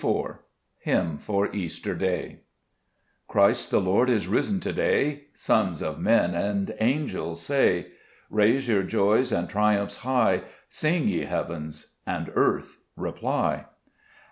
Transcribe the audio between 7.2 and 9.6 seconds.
say: Raise your joys and